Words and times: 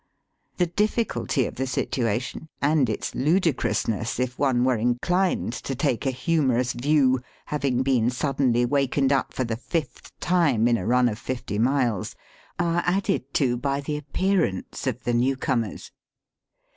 The 0.57 0.65
difl&culty 0.65 1.47
of 1.47 1.57
the 1.57 1.67
situation 1.67 2.49
and 2.59 2.89
its 2.89 3.13
ludicrousness, 3.13 4.19
if 4.19 4.39
one 4.39 4.63
were 4.63 4.75
inclined 4.75 5.53
to 5.53 5.75
take 5.75 6.07
a 6.07 6.09
humorous 6.09 6.73
view 6.73 7.21
having 7.45 7.83
been 7.83 8.09
suddenly 8.09 8.65
wakened 8.65 9.13
up 9.13 9.31
for 9.31 9.43
the 9.43 9.57
fifth 9.57 10.11
time 10.19 10.67
in 10.67 10.75
a 10.77 10.87
run 10.87 11.07
of 11.07 11.19
fifty 11.19 11.59
miles, 11.59 12.15
are 12.57 12.81
added 12.83 13.31
to 13.35 13.57
by 13.57 13.79
the 13.79 13.95
appearance 13.95 14.87
of 14.87 15.03
the 15.03 15.13
new 15.13 15.37
comers. 15.37 15.91